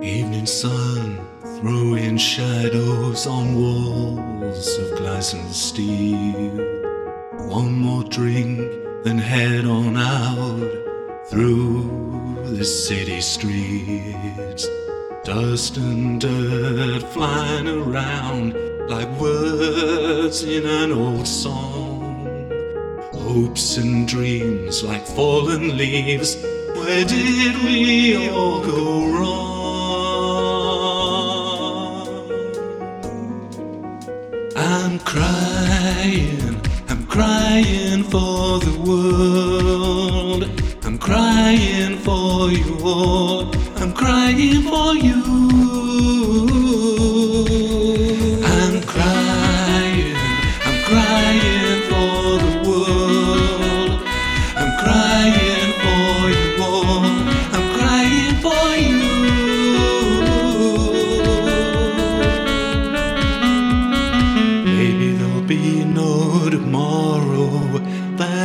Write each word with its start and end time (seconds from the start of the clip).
Morning 0.00 0.46
sun 0.46 1.20
throwing 1.60 2.16
shadows 2.16 3.26
on 3.26 3.54
walls 3.54 4.78
of 4.78 4.96
glass 4.96 5.34
and 5.34 5.52
steel. 5.54 6.56
One 7.46 7.72
more 7.72 8.04
drink, 8.04 8.60
then 9.04 9.18
head 9.18 9.66
on 9.66 9.98
out 9.98 11.26
through 11.28 12.34
the 12.44 12.64
city 12.64 13.20
streets. 13.20 14.66
Dust 15.22 15.76
and 15.76 16.18
dirt 16.18 17.02
flying 17.12 17.68
around 17.68 18.54
like 18.88 19.10
words 19.20 20.44
in 20.44 20.64
an 20.64 20.92
old 20.92 21.28
song. 21.28 22.48
Hopes 23.12 23.76
and 23.76 24.08
dreams 24.08 24.82
like 24.82 25.06
fallen 25.06 25.76
leaves. 25.76 26.42
Where 26.74 27.04
did 27.04 27.62
we 27.62 28.30
all 28.30 28.64
go 28.64 29.06
wrong? 29.08 29.49
I'm 34.62 34.98
crying, 34.98 36.60
I'm 36.90 37.06
crying 37.06 38.02
for 38.04 38.58
the 38.60 38.78
world. 38.86 40.44
I'm 40.84 40.98
crying 40.98 41.96
for 41.96 42.50
you 42.50 42.78
all. 42.84 43.50
I'm 43.76 43.94
crying 43.94 44.60
for 44.60 44.94
you. 44.94 45.22
I'm 48.44 48.82
crying, 48.82 50.14
I'm 50.66 50.84
crying 50.84 51.69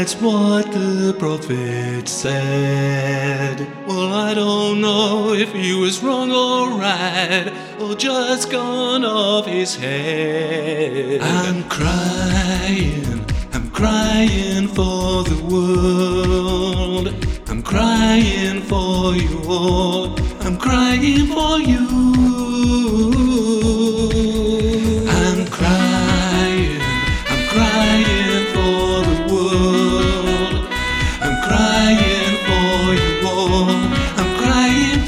That's 0.00 0.14
what 0.14 0.72
the 0.72 1.14
prophet 1.18 2.08
said. 2.08 3.60
Well, 3.86 4.14
I 4.14 4.32
don't 4.32 4.80
know 4.80 5.34
if 5.34 5.52
he 5.52 5.74
was 5.78 6.02
wrong 6.02 6.32
or 6.32 6.70
right, 6.70 7.52
or 7.78 7.94
just 7.94 8.50
gone 8.50 9.04
off 9.04 9.44
his 9.44 9.76
head. 9.76 11.20
I'm 11.20 11.64
crying, 11.68 13.26
I'm 13.52 13.70
crying 13.72 14.68
for 14.68 15.22
the 15.22 15.38
world. 15.52 17.08
I'm 17.50 17.62
crying 17.62 18.62
for 18.62 19.14
you 19.14 19.42
all. 19.46 20.18
I'm 20.40 20.56
crying 20.56 21.26
for 21.26 21.58
you. 21.58 23.19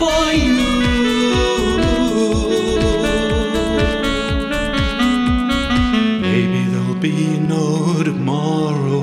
For 0.03 0.33
you. 0.33 0.61
Maybe 6.27 6.61
there'll 6.72 7.03
be 7.11 7.39
no 7.39 8.03
tomorrow. 8.03 9.03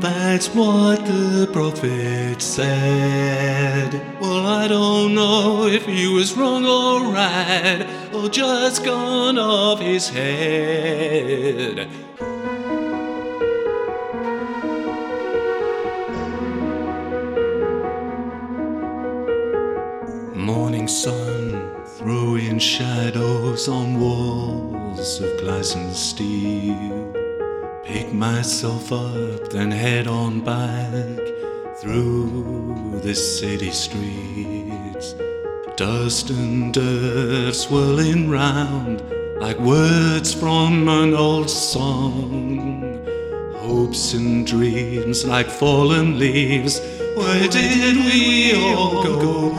That's 0.00 0.48
what 0.48 1.04
the 1.04 1.48
prophet 1.52 2.40
said. 2.40 3.90
Well, 4.20 4.46
I 4.46 4.68
don't 4.68 5.14
know 5.14 5.66
if 5.66 5.84
he 5.84 6.06
was 6.08 6.34
wrong 6.36 6.64
or 6.64 7.12
right, 7.12 7.86
or 8.14 8.28
just 8.28 8.84
gone 8.84 9.38
off 9.38 9.80
his 9.80 10.08
head. 10.08 11.88
Sun 20.88 21.84
throwing 21.84 22.58
shadows 22.58 23.68
on 23.68 24.00
walls 24.00 25.20
of 25.20 25.40
glass 25.40 25.74
and 25.74 25.94
steel. 25.94 27.12
Pick 27.84 28.12
myself 28.12 28.92
up, 28.92 29.50
then 29.50 29.70
head 29.70 30.06
on 30.06 30.40
back 30.40 31.20
through 31.80 33.00
the 33.02 33.14
city 33.14 33.70
streets. 33.70 35.14
Dust 35.76 36.30
and 36.30 36.72
dirt 36.74 37.54
swirling 37.54 38.28
round 38.28 39.02
like 39.40 39.58
words 39.58 40.32
from 40.32 40.88
an 40.88 41.14
old 41.14 41.50
song. 41.50 43.04
Hopes 43.56 44.14
and 44.14 44.46
dreams 44.46 45.24
like 45.24 45.48
fallen 45.48 46.18
leaves. 46.18 46.80
Where 47.16 47.48
did 47.48 47.96
we 47.96 48.54
all 48.54 49.02
go 49.02 49.51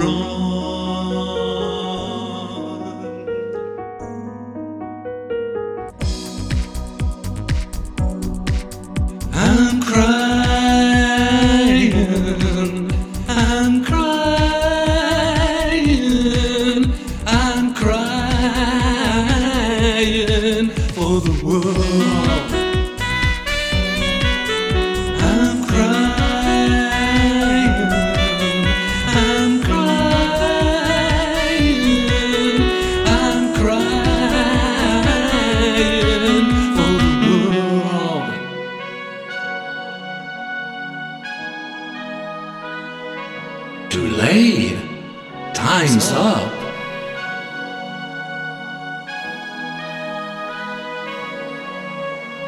Too 43.94 44.08
late. 44.08 44.76
Time's 45.54 46.12
up. 46.14 46.52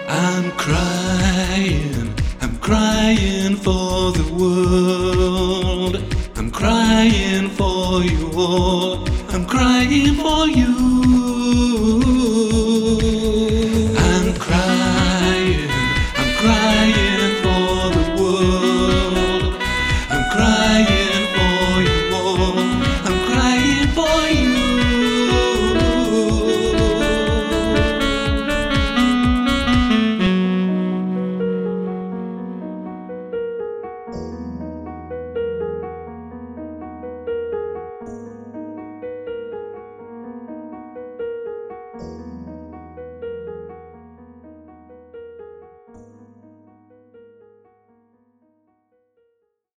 I'm 0.10 0.52
crying, 0.54 2.12
I'm 2.42 2.58
crying 2.58 3.58
for 3.58 4.12
the 4.12 4.28
world. 4.40 5.98
I'm 6.36 6.50
crying 6.50 7.50
for 7.50 8.02
you 8.02 8.32
all. 8.36 9.08
I'm 9.30 9.46
crying 9.46 10.16
for 10.16 10.48
you. 10.48 12.15